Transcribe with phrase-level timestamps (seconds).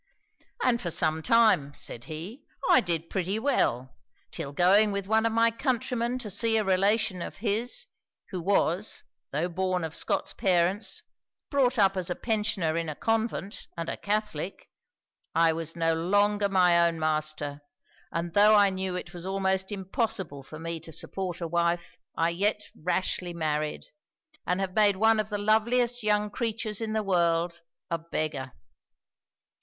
[0.63, 3.95] '"And for some time," said he, "I did pretty well;
[4.31, 7.85] till going with one of my countrymen to see a relation of his,
[8.31, 11.03] who was (tho' born of Scots parents)
[11.51, 14.71] brought up as a pensioner in a convent, and a Catholic,
[15.35, 17.61] I was no longer my own master,
[18.11, 21.99] and tho' I knew that it was almost impossible for me to support a wife,
[22.17, 23.85] I yet rashly married,
[24.47, 27.61] and have made one of the loveliest young creatures in the world
[27.91, 28.53] a beggar.